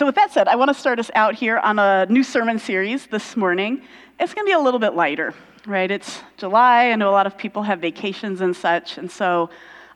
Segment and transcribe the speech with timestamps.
[0.00, 2.58] So, with that said, I want to start us out here on a new sermon
[2.58, 3.82] series this morning.
[4.18, 5.34] It's going to be a little bit lighter,
[5.66, 5.90] right?
[5.90, 6.88] It's July.
[6.88, 8.96] I know a lot of people have vacations and such.
[8.96, 9.50] And so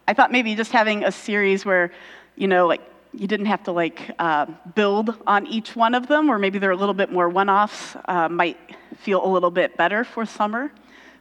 [0.07, 1.91] I thought maybe just having a series where,
[2.37, 2.83] you know, like
[3.15, 6.73] you didn't have to like uh, build on each one of them, or maybe they're
[6.73, 8.59] a little bit more one offs, uh, might
[8.99, 10.71] feel a little bit better for summer.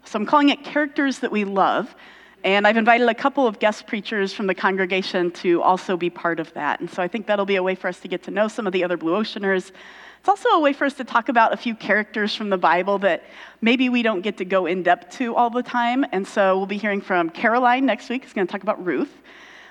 [0.04, 1.96] So I'm calling it Characters That We Love.
[2.44, 6.42] And I've invited a couple of guest preachers from the congregation to also be part
[6.42, 6.82] of that.
[6.82, 8.68] And so I think that'll be a way for us to get to know some
[8.68, 9.72] of the other Blue Oceaners.
[10.20, 13.00] It's also a way for us to talk about a few characters from the Bible
[13.00, 13.24] that
[13.62, 16.06] maybe we don't get to go in depth to all the time.
[16.12, 19.22] And so we'll be hearing from Caroline next week, who's going to talk about Ruth.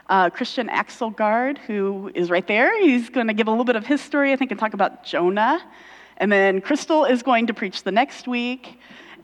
[0.08, 3.84] Uh, Christian Axelgard, who is right there, he's going to give a little bit of
[3.84, 5.62] his story, I think, and talk about Jonah.
[6.16, 8.78] And then Crystal is going to preach the next week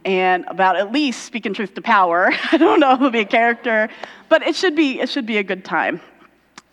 [0.09, 2.33] and about at least speaking truth to power.
[2.53, 3.91] I don't know if it'll be a character,
[4.31, 6.01] but it should be, it should be a good time.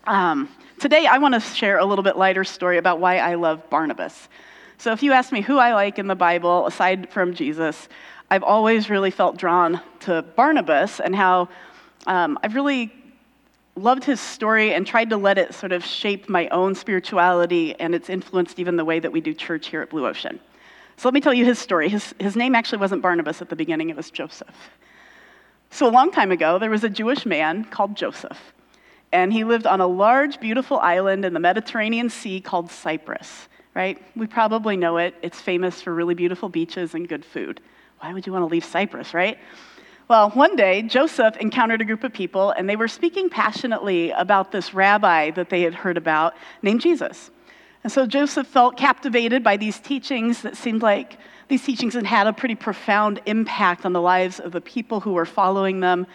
[0.06, 0.48] Um,
[0.80, 4.30] today, I want to share a little bit lighter story about why I love Barnabas.
[4.78, 7.90] So, if you ask me who I like in the Bible, aside from Jesus,
[8.32, 11.50] I've always really felt drawn to Barnabas and how
[12.08, 12.94] um, I've really
[13.76, 17.94] loved his story and tried to let it sort of shape my own spirituality, and
[17.94, 20.40] it's influenced even the way that we do church here at Blue Ocean.
[20.98, 21.90] So let me tell you his story.
[21.90, 24.56] His, his name actually wasn't Barnabas at the beginning, it was Joseph.
[25.72, 28.54] So, a long time ago, there was a Jewish man called Joseph,
[29.12, 34.02] and he lived on a large, beautiful island in the Mediterranean Sea called Cyprus, right?
[34.16, 35.16] We probably know it.
[35.22, 37.60] It's famous for really beautiful beaches and good food.
[38.00, 39.38] Why would you want to leave Cyprus, right?
[40.08, 44.52] Well, one day, Joseph encountered a group of people, and they were speaking passionately about
[44.52, 47.32] this rabbi that they had heard about named Jesus.
[47.86, 51.20] And so Joseph felt captivated by these teachings that seemed like
[51.50, 55.14] these teachings had had a pretty profound impact on the lives of the people who
[55.14, 56.08] were following them.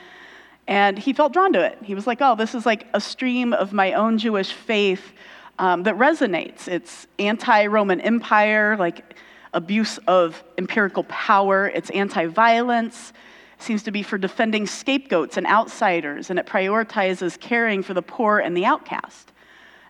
[0.66, 1.78] And he felt drawn to it.
[1.84, 5.12] He was like, oh, this is like a stream of my own Jewish faith
[5.60, 6.66] um, that resonates.
[6.66, 9.14] It's anti Roman Empire, like
[9.52, 13.12] abuse of empirical power, it's anti violence.
[13.58, 18.40] Seems to be for defending scapegoats and outsiders, and it prioritizes caring for the poor
[18.40, 19.30] and the outcast.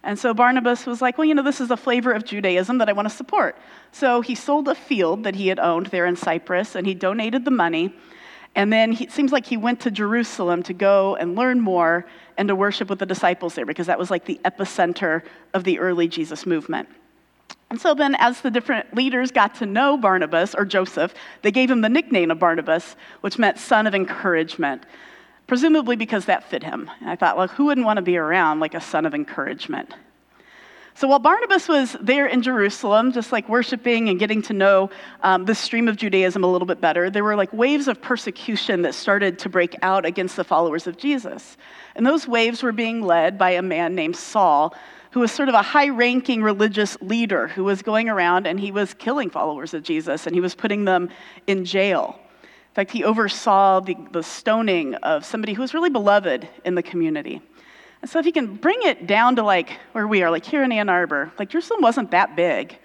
[0.03, 2.88] And so Barnabas was like, well, you know, this is a flavor of Judaism that
[2.88, 3.56] I want to support.
[3.93, 7.44] So he sold a field that he had owned there in Cyprus and he donated
[7.44, 7.94] the money.
[8.55, 12.06] And then he, it seems like he went to Jerusalem to go and learn more
[12.38, 15.22] and to worship with the disciples there because that was like the epicenter
[15.53, 16.88] of the early Jesus movement.
[17.69, 21.71] And so then, as the different leaders got to know Barnabas or Joseph, they gave
[21.71, 24.82] him the nickname of Barnabas, which meant son of encouragement
[25.50, 26.88] presumably because that fit him.
[27.00, 29.93] And I thought, well, who wouldn't want to be around like a son of encouragement?
[30.94, 34.91] So while Barnabas was there in Jerusalem, just like worshiping and getting to know
[35.25, 38.83] um, the stream of Judaism a little bit better, there were like waves of persecution
[38.83, 41.56] that started to break out against the followers of Jesus.
[41.97, 44.72] And those waves were being led by a man named Saul,
[45.11, 48.71] who was sort of a high ranking religious leader who was going around and he
[48.71, 51.09] was killing followers of Jesus and he was putting them
[51.49, 52.21] in jail.
[52.70, 56.84] In fact, he oversaw the, the stoning of somebody who was really beloved in the
[56.84, 57.42] community.
[58.00, 60.62] And so, if you can bring it down to like where we are, like here
[60.62, 62.78] in Ann Arbor, like Jerusalem wasn't that big.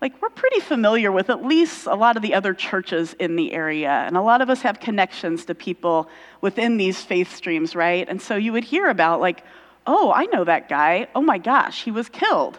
[0.00, 3.52] Like, we're pretty familiar with at least a lot of the other churches in the
[3.52, 3.90] area.
[3.90, 6.10] And a lot of us have connections to people
[6.42, 8.06] within these faith streams, right?
[8.08, 9.42] And so you would hear about, like,
[9.86, 11.08] oh, I know that guy.
[11.14, 12.58] Oh my gosh, he was killed.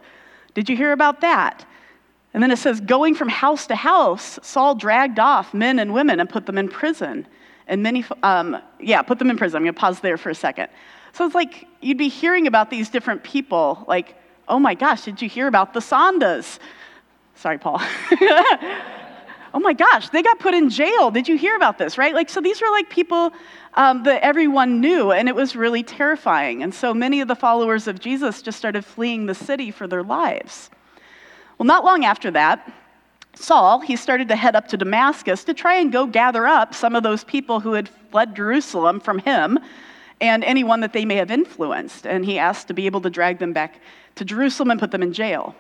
[0.55, 1.65] Did you hear about that?
[2.33, 6.19] And then it says, going from house to house, Saul dragged off men and women
[6.19, 7.25] and put them in prison.
[7.67, 9.57] And many, um, yeah, put them in prison.
[9.57, 10.69] I'm going to pause there for a second.
[11.13, 14.15] So it's like you'd be hearing about these different people, like,
[14.47, 16.59] oh my gosh, did you hear about the Sandas?
[17.35, 17.79] Sorry, Paul.
[19.53, 21.11] oh my gosh, they got put in jail.
[21.11, 22.13] Did you hear about this, right?
[22.13, 23.31] Like, so these were like people
[23.73, 26.63] um, that everyone knew, and it was really terrifying.
[26.63, 30.03] And so many of the followers of Jesus just started fleeing the city for their
[30.03, 30.69] lives.
[31.57, 32.71] Well, not long after that,
[33.33, 36.95] Saul, he started to head up to Damascus to try and go gather up some
[36.95, 39.59] of those people who had fled Jerusalem from him
[40.19, 42.07] and anyone that they may have influenced.
[42.07, 43.79] And he asked to be able to drag them back
[44.15, 45.55] to Jerusalem and put them in jail.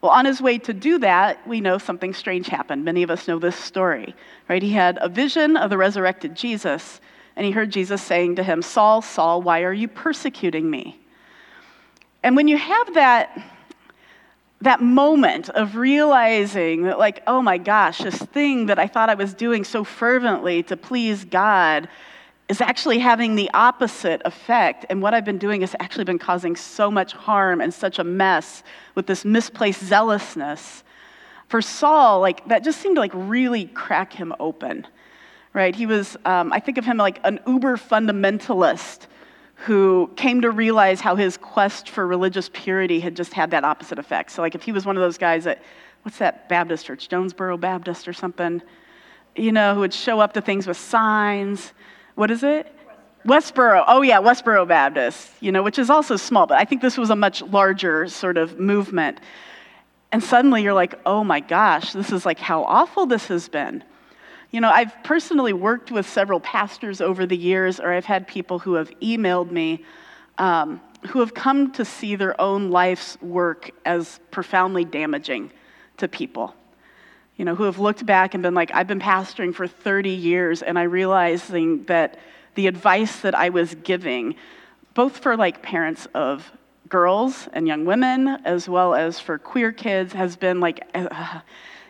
[0.00, 2.84] Well, on his way to do that, we know something strange happened.
[2.84, 4.14] Many of us know this story,
[4.48, 4.62] right?
[4.62, 7.00] He had a vision of the resurrected Jesus,
[7.36, 10.98] and he heard Jesus saying to him, Saul, Saul, why are you persecuting me?
[12.24, 13.51] And when you have that
[14.62, 19.14] that moment of realizing that, like, oh my gosh, this thing that I thought I
[19.14, 21.88] was doing so fervently to please God
[22.48, 24.86] is actually having the opposite effect.
[24.88, 28.04] And what I've been doing has actually been causing so much harm and such a
[28.04, 28.62] mess
[28.94, 30.84] with this misplaced zealousness.
[31.48, 34.86] For Saul, like, that just seemed to like really crack him open,
[35.54, 35.74] right?
[35.74, 39.06] He was, um, I think of him like an uber fundamentalist
[39.62, 43.98] who came to realize how his quest for religious purity had just had that opposite
[43.98, 44.32] effect.
[44.32, 45.62] So, like, if he was one of those guys that,
[46.02, 48.60] what's that Baptist church, Jonesboro Baptist or something,
[49.36, 51.72] you know, who would show up to things with signs.
[52.16, 52.74] What is it?
[53.24, 53.84] Westboro.
[53.86, 57.10] Oh, yeah, Westboro Baptist, you know, which is also small, but I think this was
[57.10, 59.20] a much larger sort of movement.
[60.10, 63.84] And suddenly you're like, oh my gosh, this is like how awful this has been.
[64.52, 68.58] You know, I've personally worked with several pastors over the years, or I've had people
[68.58, 69.84] who have emailed me
[70.38, 75.50] um, who have come to see their own life's work as profoundly damaging
[75.96, 76.54] to people.
[77.36, 80.62] You know, who have looked back and been like, I've been pastoring for 30 years,
[80.62, 82.18] and I realizing that
[82.54, 84.34] the advice that I was giving,
[84.94, 86.52] both for like parents of
[86.88, 91.40] girls and young women, as well as for queer kids, has been like, uh,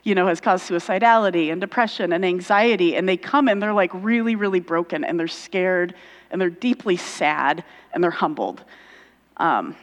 [0.02, 2.96] you know, has caused suicidality and depression and anxiety.
[2.96, 5.94] And they come and they're like really, really broken and they're scared
[6.30, 7.62] and they're deeply sad
[7.92, 8.64] and they're humbled.
[9.36, 9.76] Um,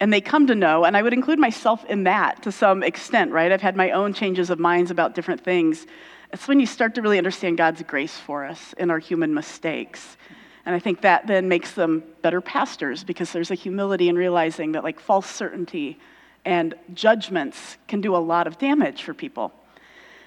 [0.00, 3.32] and they come to know, and I would include myself in that to some extent,
[3.32, 3.52] right?
[3.52, 5.86] I've had my own changes of minds about different things.
[6.32, 10.16] It's when you start to really understand God's grace for us in our human mistakes.
[10.64, 14.72] And I think that then makes them better pastors because there's a humility in realizing
[14.72, 15.98] that, like, false certainty
[16.44, 19.52] and judgments can do a lot of damage for people.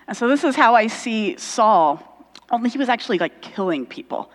[0.07, 2.01] And so, this is how I see Saul,
[2.51, 4.30] only he was actually like killing people,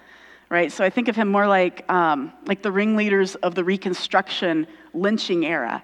[0.49, 0.73] right?
[0.73, 5.45] So, I think of him more like, um, like the ringleaders of the Reconstruction lynching
[5.45, 5.83] era,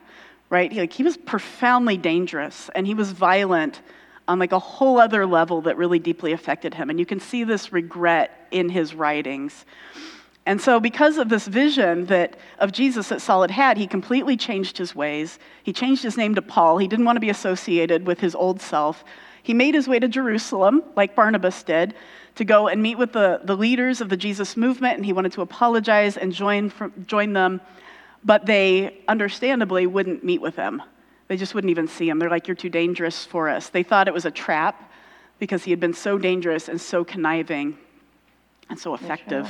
[0.50, 0.73] right?
[0.73, 3.82] He, like, he was profoundly dangerous and he was violent
[4.26, 6.90] on like a whole other level that really deeply affected him.
[6.90, 9.64] And you can see this regret in his writings.
[10.46, 14.37] And so, because of this vision that of Jesus that Saul had had, he completely
[14.37, 15.38] changed his ways.
[15.62, 16.76] He changed his name to Paul.
[16.76, 19.05] He didn't want to be associated with his old self.
[19.43, 21.94] He made his way to Jerusalem, like Barnabas did,
[22.35, 25.32] to go and meet with the, the leaders of the Jesus movement, and he wanted
[25.32, 26.73] to apologize and join,
[27.06, 27.61] join them,
[28.25, 30.82] but they understandably wouldn't meet with him.
[31.29, 32.19] They just wouldn't even see him.
[32.19, 33.70] They're like, You're too dangerous for us.
[33.70, 34.90] They thought it was a trap
[35.38, 37.79] because he had been so dangerous and so conniving
[38.69, 39.49] and so effective.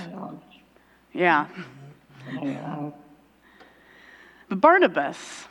[1.15, 1.47] Yeah.
[4.49, 5.47] But Barnabas,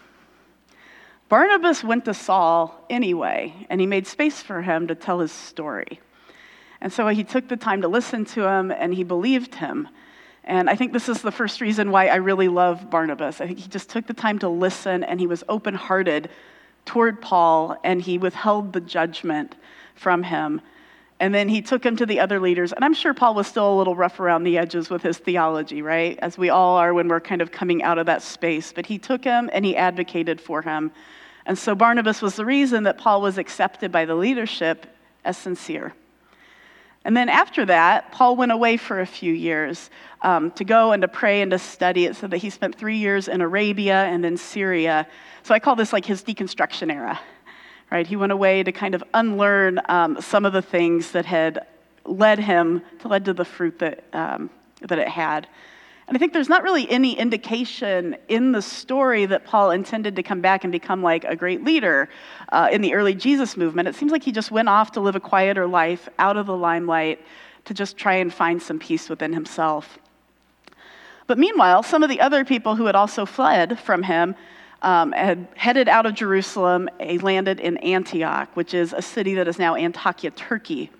[1.29, 5.99] Barnabas went to Saul anyway, and he made space for him to tell his story.
[6.79, 9.87] And so he took the time to listen to him, and he believed him.
[10.43, 13.39] And I think this is the first reason why I really love Barnabas.
[13.39, 16.29] I think he just took the time to listen and he was open hearted
[16.85, 19.55] toward Paul and he withheld the judgment
[19.95, 20.59] from him.
[21.23, 22.73] And then he took him to the other leaders.
[22.73, 25.81] And I'm sure Paul was still a little rough around the edges with his theology,
[25.81, 26.19] right?
[26.21, 28.73] As we all are when we're kind of coming out of that space.
[28.73, 30.91] But he took him and he advocated for him.
[31.45, 34.85] And so Barnabas was the reason that Paul was accepted by the leadership
[35.23, 35.93] as sincere.
[37.05, 39.89] And then after that, Paul went away for a few years
[40.23, 42.03] um, to go and to pray and to study.
[42.03, 45.07] It said that he spent three years in Arabia and then Syria.
[45.43, 47.17] So I call this like his deconstruction era,
[47.91, 48.07] right?
[48.07, 51.65] He went away to kind of unlearn um, some of the things that had
[52.05, 54.49] led him to led to the fruit that, um,
[54.81, 55.47] that it had.
[56.07, 60.23] And I think there's not really any indication in the story that Paul intended to
[60.23, 62.09] come back and become like a great leader
[62.49, 63.87] uh, in the early Jesus movement.
[63.87, 66.57] It seems like he just went off to live a quieter life out of the
[66.57, 67.25] limelight
[67.65, 69.97] to just try and find some peace within himself.
[71.25, 74.35] But meanwhile, some of the other people who had also fled from him
[74.83, 79.47] um, had headed out of Jerusalem, He landed in Antioch, which is a city that
[79.47, 80.91] is now Antakya, Turkey.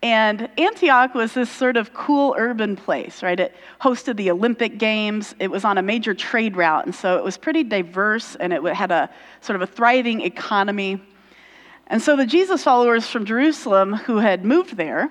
[0.00, 3.38] And Antioch was this sort of cool urban place, right?
[3.38, 5.34] It hosted the Olympic Games.
[5.40, 8.62] It was on a major trade route, and so it was pretty diverse and it
[8.74, 9.10] had a
[9.40, 11.02] sort of a thriving economy.
[11.88, 15.10] And so the Jesus followers from Jerusalem who had moved there,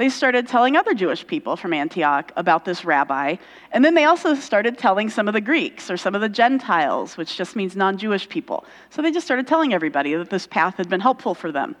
[0.00, 3.36] they started telling other Jewish people from Antioch about this rabbi.
[3.70, 7.18] And then they also started telling some of the Greeks or some of the Gentiles,
[7.18, 8.64] which just means non Jewish people.
[8.88, 11.76] So they just started telling everybody that this path had been helpful for them.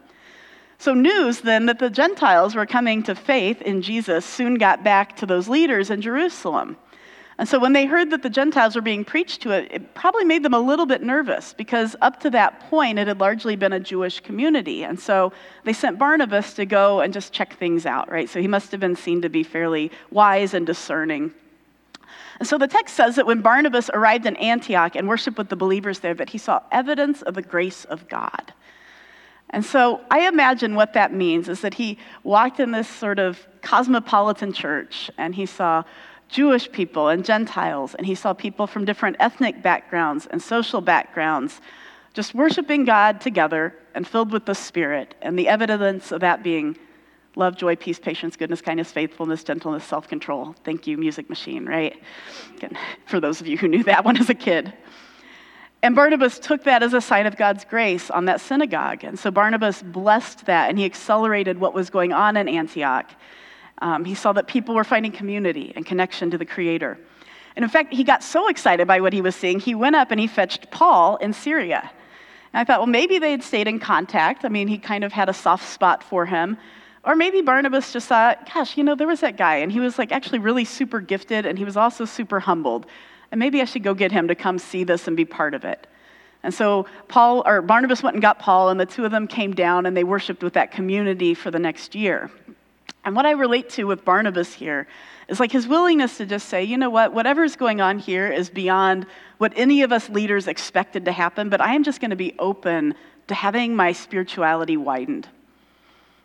[0.76, 5.16] So, news then that the Gentiles were coming to faith in Jesus soon got back
[5.16, 6.76] to those leaders in Jerusalem.
[7.40, 10.26] And so, when they heard that the Gentiles were being preached to, it, it probably
[10.26, 13.72] made them a little bit nervous because up to that point it had largely been
[13.72, 14.84] a Jewish community.
[14.84, 15.32] And so,
[15.64, 18.28] they sent Barnabas to go and just check things out, right?
[18.28, 21.32] So, he must have been seen to be fairly wise and discerning.
[22.40, 25.56] And so the text says that when Barnabas arrived in Antioch and worshiped with the
[25.56, 28.52] believers there, that he saw evidence of the grace of God.
[29.50, 33.46] And so I imagine what that means is that he walked in this sort of
[33.62, 35.84] cosmopolitan church and he saw
[36.30, 41.60] Jewish people and Gentiles, and he saw people from different ethnic backgrounds and social backgrounds
[42.12, 46.76] just worshiping God together and filled with the Spirit, and the evidence of that being
[47.36, 50.54] love, joy, peace, patience, goodness, kindness, faithfulness, gentleness, self control.
[50.64, 52.00] Thank you, Music Machine, right?
[53.06, 54.72] For those of you who knew that one as a kid.
[55.82, 59.02] And Barnabas took that as a sign of God's grace on that synagogue.
[59.02, 63.10] And so Barnabas blessed that and he accelerated what was going on in Antioch.
[63.80, 66.98] Um, he saw that people were finding community and connection to the Creator.
[67.56, 70.10] And in fact, he got so excited by what he was seeing, he went up
[70.10, 71.90] and he fetched Paul in Syria.
[72.52, 74.44] And I thought, well, maybe they had stayed in contact.
[74.44, 76.56] I mean, he kind of had a soft spot for him.
[77.04, 79.98] Or maybe Barnabas just thought, gosh, you know, there was that guy, and he was
[79.98, 82.86] like actually really super gifted, and he was also super humbled.
[83.32, 85.64] And maybe I should go get him to come see this and be part of
[85.64, 85.86] it.
[86.42, 89.54] And so Paul or Barnabas went and got Paul, and the two of them came
[89.54, 92.30] down and they worshiped with that community for the next year.
[93.04, 94.86] And what I relate to with Barnabas here
[95.28, 98.50] is like his willingness to just say, you know what, whatever's going on here is
[98.50, 99.06] beyond
[99.38, 102.34] what any of us leaders expected to happen, but I am just going to be
[102.38, 102.94] open
[103.28, 105.28] to having my spirituality widened.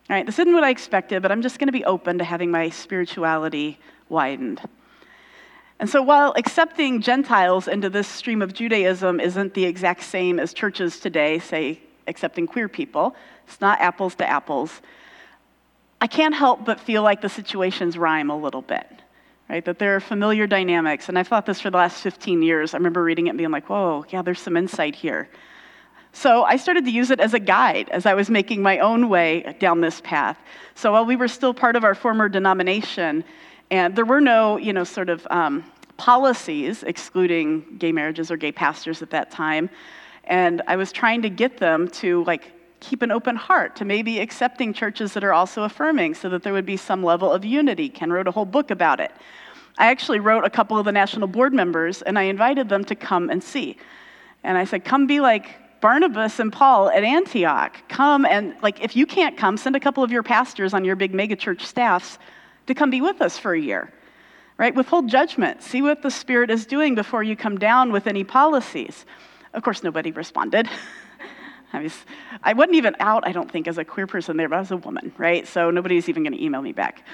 [0.09, 2.23] All right, this isn't what I expected, but I'm just going to be open to
[2.23, 3.79] having my spirituality
[4.09, 4.61] widened.
[5.79, 10.53] And so, while accepting Gentiles into this stream of Judaism isn't the exact same as
[10.53, 13.15] churches today, say, accepting queer people,
[13.47, 14.81] it's not apples to apples.
[16.01, 18.87] I can't help but feel like the situations rhyme a little bit,
[19.49, 19.63] right?
[19.65, 21.09] That there are familiar dynamics.
[21.09, 22.73] And I've thought this for the last 15 years.
[22.73, 25.29] I remember reading it and being like, whoa, yeah, there's some insight here.
[26.11, 29.09] So I started to use it as a guide as I was making my own
[29.09, 30.37] way down this path.
[30.73, 33.23] So while we were still part of our former denomination,
[33.69, 35.63] and there were no, you know, sort of um,
[35.97, 39.69] policies excluding gay marriages or gay pastors at that time,
[40.23, 44.19] and I was trying to get them to like keep an open heart to maybe
[44.19, 47.89] accepting churches that are also affirming so that there would be some level of unity.
[47.89, 49.11] Ken wrote a whole book about it.
[49.77, 52.95] I actually wrote a couple of the national board members and I invited them to
[52.95, 53.77] come and see.
[54.43, 57.77] And I said, come be like Barnabas and Paul at Antioch.
[57.89, 60.95] Come and, like, if you can't come, send a couple of your pastors on your
[60.95, 62.17] big megachurch staffs
[62.67, 63.91] to come be with us for a year.
[64.57, 64.73] Right?
[64.73, 65.61] Withhold judgment.
[65.61, 69.05] See what the Spirit is doing before you come down with any policies.
[69.53, 70.69] Of course, nobody responded.
[71.73, 71.93] I, was,
[72.43, 74.71] I wasn't even out, I don't think, as a queer person there, but I was
[74.71, 75.47] a woman, right?
[75.47, 77.05] So nobody's even going to email me back.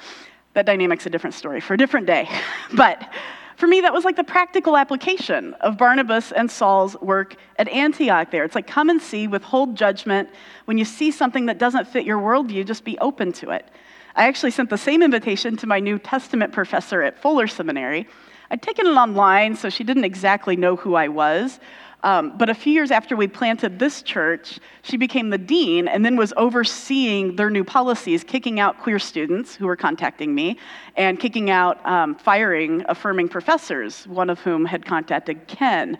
[0.53, 2.29] That dynamic's a different story for a different day.
[2.73, 3.09] but
[3.57, 8.31] for me, that was like the practical application of Barnabas and Saul's work at Antioch
[8.31, 8.43] there.
[8.43, 10.29] It's like come and see, withhold judgment.
[10.65, 13.67] When you see something that doesn't fit your worldview, just be open to it.
[14.15, 18.07] I actually sent the same invitation to my New Testament professor at Fuller Seminary.
[18.49, 21.59] I'd taken it online, so she didn't exactly know who I was.
[22.03, 26.03] Um, but a few years after we planted this church, she became the dean and
[26.03, 30.57] then was overseeing their new policies, kicking out queer students who were contacting me
[30.95, 35.97] and kicking out, um, firing affirming professors, one of whom had contacted Ken.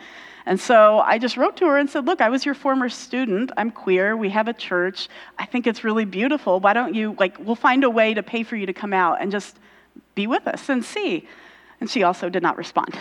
[0.48, 3.51] And so I just wrote to her and said, Look, I was your former student.
[3.58, 4.17] I'm queer.
[4.17, 5.08] We have a church.
[5.38, 6.60] I think it's really beautiful.
[6.60, 9.22] Why don't you, like, we'll find a way to pay for you to come out
[9.22, 9.60] and just
[10.15, 11.27] be with us and see.
[11.79, 12.98] And she also did not respond.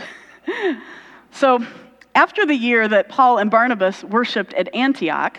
[1.31, 1.65] so
[2.15, 5.39] after the year that Paul and Barnabas worshiped at Antioch,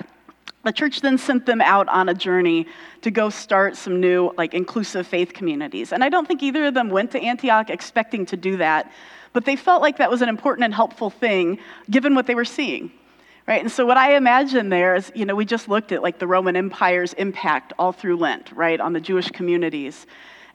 [0.64, 2.68] the church then sent them out on a journey
[3.02, 5.92] to go start some new, like, inclusive faith communities.
[5.92, 8.92] And I don't think either of them went to Antioch expecting to do that,
[9.34, 11.58] but they felt like that was an important and helpful thing
[11.90, 12.92] given what they were seeing.
[13.48, 13.62] Right?
[13.62, 16.28] And so what I imagine there is, you know, we just looked at like the
[16.28, 20.06] Roman Empire's impact all through Lent, right, on the Jewish communities.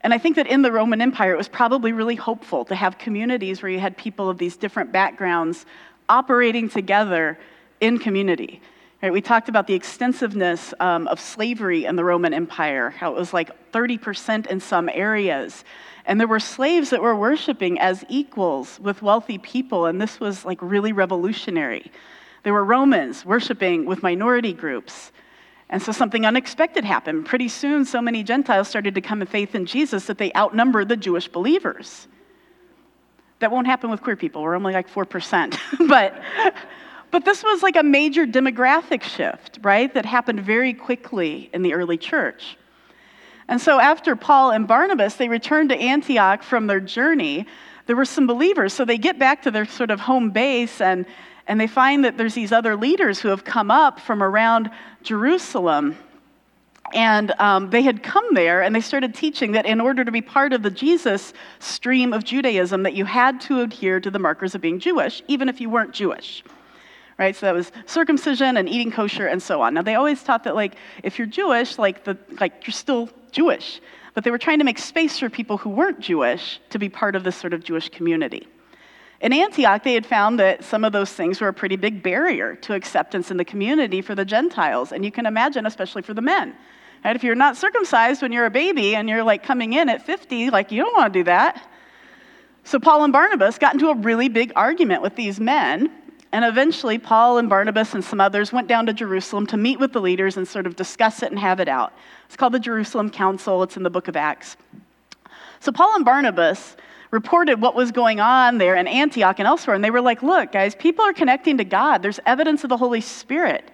[0.02, 2.96] And I think that in the Roman Empire, it was probably really hopeful to have
[2.96, 5.66] communities where you had people of these different backgrounds
[6.08, 7.38] operating together
[7.80, 8.60] in community.
[9.02, 13.18] Right, we talked about the extensiveness um, of slavery in the Roman Empire, how it
[13.18, 15.64] was like 30% in some areas.
[16.06, 20.44] And there were slaves that were worshiping as equals with wealthy people, and this was
[20.44, 21.90] like really revolutionary.
[22.42, 25.12] There were Romans worshiping with minority groups.
[25.68, 27.26] And so something unexpected happened.
[27.26, 30.88] Pretty soon, so many Gentiles started to come to faith in Jesus that they outnumbered
[30.88, 32.06] the Jewish believers.
[33.40, 34.43] That won't happen with queer people.
[34.43, 35.59] We're only like 4%.
[35.88, 36.21] but,
[37.11, 39.93] but this was like a major demographic shift, right?
[39.93, 42.57] That happened very quickly in the early church.
[43.49, 47.47] And so after Paul and Barnabas, they returned to Antioch from their journey.
[47.87, 48.73] There were some believers.
[48.73, 51.07] So they get back to their sort of home base and,
[51.47, 54.71] and they find that there's these other leaders who have come up from around
[55.02, 55.97] Jerusalem.
[56.95, 60.21] And um, they had come there and they started teaching that in order to be
[60.21, 64.55] part of the Jesus stream of Judaism, that you had to adhere to the markers
[64.55, 66.45] of being Jewish, even if you weren't Jewish.
[67.19, 67.35] Right?
[67.35, 69.75] So that was circumcision and eating kosher and so on.
[69.75, 73.81] Now they always taught that like if you're Jewish, like the like you're still Jewish.
[74.14, 77.16] But they were trying to make space for people who weren't Jewish to be part
[77.16, 78.49] of this sort of Jewish community.
[79.21, 82.55] In Antioch, they had found that some of those things were a pretty big barrier
[82.57, 84.93] to acceptance in the community for the Gentiles.
[84.93, 86.55] And you can imagine, especially for the men.
[87.14, 90.50] If you're not circumcised when you're a baby and you're like coming in at 50,
[90.50, 91.70] like you don't want to do that.
[92.64, 95.92] So Paul and Barnabas got into a really big argument with these men.
[96.32, 99.92] And eventually, Paul and Barnabas and some others went down to Jerusalem to meet with
[99.92, 101.92] the leaders and sort of discuss it and have it out.
[102.26, 104.56] It's called the Jerusalem Council, it's in the book of Acts.
[105.60, 106.76] So, Paul and Barnabas
[107.12, 110.52] reported what was going on there in Antioch and elsewhere, and they were like, Look,
[110.52, 112.02] guys, people are connecting to God.
[112.02, 113.70] There's evidence of the Holy Spirit.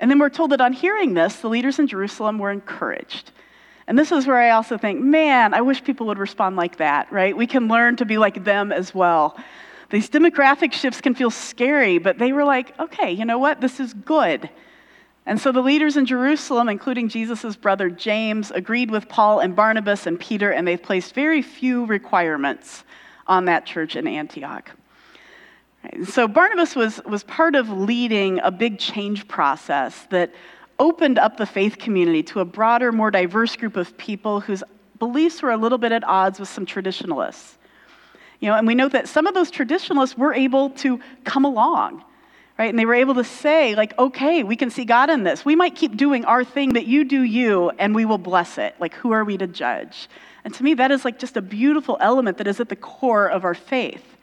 [0.00, 3.30] And then we're told that on hearing this, the leaders in Jerusalem were encouraged.
[3.86, 7.12] And this is where I also think, man, I wish people would respond like that,
[7.12, 7.36] right?
[7.36, 9.36] We can learn to be like them as well.
[9.90, 13.60] These demographic shifts can feel scary, but they were like, okay, you know what?
[13.60, 14.48] This is good.
[15.26, 20.06] And so the leaders in Jerusalem, including Jesus' brother James, agreed with Paul and Barnabas
[20.06, 22.84] and Peter, and they placed very few requirements
[23.26, 24.70] on that church in Antioch.
[26.04, 30.32] So Barnabas was, was part of leading a big change process that
[30.78, 34.62] opened up the faith community to a broader, more diverse group of people whose
[34.98, 37.58] beliefs were a little bit at odds with some traditionalists.
[38.40, 42.02] You know, and we know that some of those traditionalists were able to come along,
[42.58, 42.70] right?
[42.70, 45.44] And they were able to say, like, okay, we can see God in this.
[45.44, 48.74] We might keep doing our thing, but you do you, and we will bless it.
[48.78, 50.08] Like, who are we to judge?
[50.44, 53.28] And to me, that is like just a beautiful element that is at the core
[53.28, 54.16] of our faith.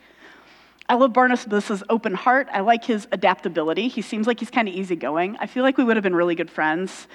[0.89, 2.47] I love Barnabas' open heart.
[2.51, 3.89] I like his adaptability.
[3.89, 5.35] He seems like he's kind of easygoing.
[5.39, 7.07] I feel like we would have been really good friends.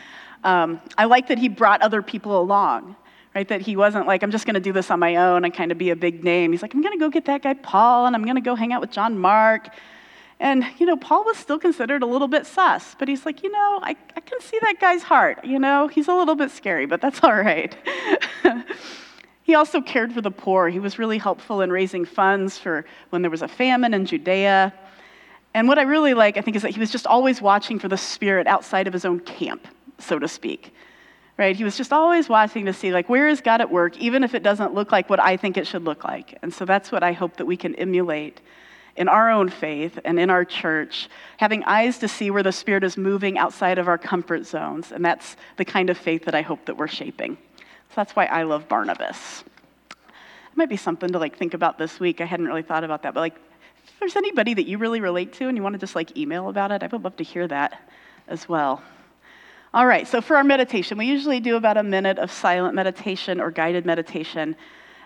[0.45, 2.97] Um, I like that he brought other people along,
[3.35, 3.49] right?
[3.49, 5.73] That he wasn't like, I'm just going to do this on my own and kind
[5.73, 6.53] of be a big name.
[6.53, 8.55] He's like, I'm going to go get that guy Paul and I'm going to go
[8.55, 9.69] hang out with John Mark.
[10.39, 13.51] And, you know, Paul was still considered a little bit sus, but he's like, you
[13.51, 15.45] know, I, I can see that guy's heart.
[15.45, 17.75] You know, he's a little bit scary, but that's all right.
[19.45, 20.69] He also cared for the poor.
[20.69, 24.73] He was really helpful in raising funds for when there was a famine in Judea.
[25.55, 27.89] And what I really like, I think, is that he was just always watching for
[27.89, 29.67] the spirit outside of his own camp,
[29.99, 30.73] so to speak.
[31.37, 31.57] Right?
[31.57, 34.35] He was just always watching to see, like, where is God at work, even if
[34.35, 36.39] it doesn't look like what I think it should look like.
[36.43, 38.41] And so that's what I hope that we can emulate
[38.97, 41.09] in our own faith and in our church,
[41.39, 44.93] having eyes to see where the Spirit is moving outside of our comfort zones.
[44.93, 47.39] And that's the kind of faith that I hope that we're shaping.
[47.93, 49.45] So that's why I love Barnabas.
[49.91, 52.23] It might be something to like think about this week.
[52.23, 53.37] I hadn't really thought about that, but like
[53.85, 56.49] if there's anybody that you really relate to and you want to just like email
[56.49, 57.91] about it, I would love to hear that
[58.29, 58.83] as well.
[59.75, 63.43] All right, so for our meditation, we usually do about a minute of silent meditation
[63.43, 64.57] or guided meditation.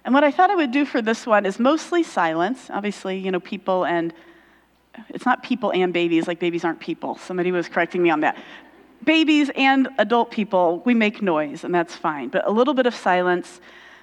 [0.04, 2.70] And what I thought I would do for this one is mostly silence.
[2.70, 4.14] Obviously, you know, people and
[5.08, 7.16] it's not people and babies, like babies aren't people.
[7.16, 8.36] Somebody was correcting me on that
[9.06, 12.94] babies and adult people, we make noise, and that's fine, but a little bit of
[12.94, 13.60] silence.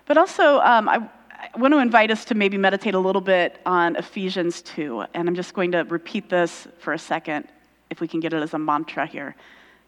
[0.08, 1.08] But also, um, I,
[1.54, 5.28] I want to invite us to maybe meditate a little bit on Ephesians 2, and
[5.28, 7.48] I'm just going to repeat this for a second,
[7.92, 9.36] if we can get it as a mantra here.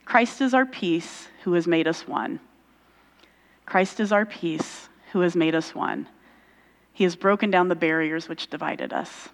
[0.04, 2.40] Christ is our peace, who has made us one.
[3.66, 6.08] Christ is our peace, who has made us one.
[6.94, 9.30] He has broken down the barriers which divided us.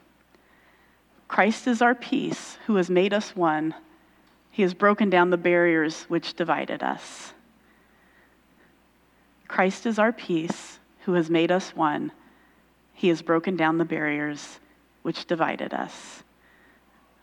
[1.27, 3.73] Christ is our peace, who has made us one
[4.51, 7.33] he has broken down the barriers which divided us.
[9.47, 12.11] Christ is our peace, who has made us one.
[12.93, 14.59] He has broken down the barriers
[15.01, 16.23] which divided us.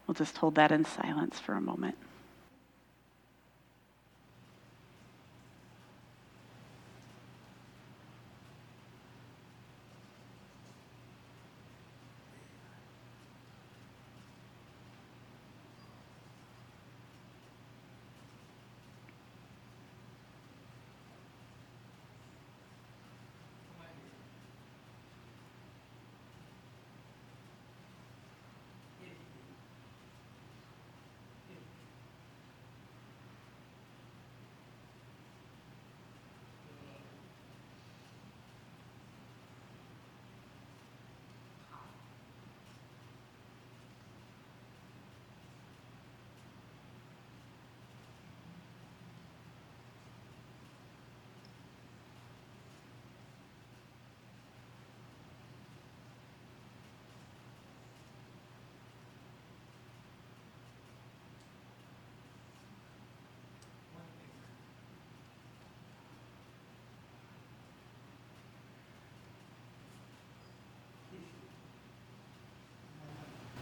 [0.06, 1.96] We'll just hold that in silence for a moment.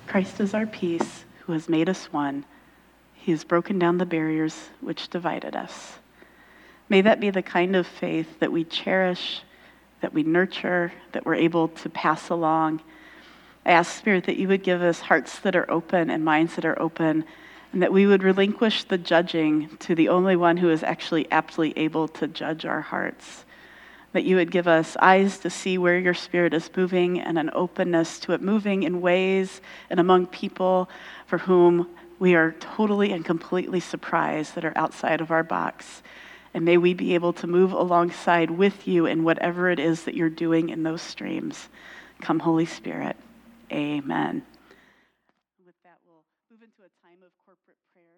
[0.06, 2.44] Christ is our peace, who has made us one.
[3.14, 5.98] He has broken down the barriers which divided us.
[6.88, 9.42] May that be the kind of faith that we cherish,
[10.00, 12.82] that we nurture, that we're able to pass along.
[13.64, 16.64] I ask, Spirit, that you would give us hearts that are open and minds that
[16.64, 17.24] are open,
[17.72, 21.72] and that we would relinquish the judging to the only one who is actually aptly
[21.76, 23.44] able to judge our hearts.
[24.12, 27.50] That you would give us eyes to see where your spirit is moving and an
[27.52, 30.88] openness to it moving in ways and among people
[31.26, 31.88] for whom
[32.18, 36.02] we are totally and completely surprised that are outside of our box.
[36.54, 40.14] And may we be able to move alongside with you in whatever it is that
[40.14, 41.68] you're doing in those streams.
[42.22, 43.16] Come, Holy Spirit.
[43.70, 44.42] Amen.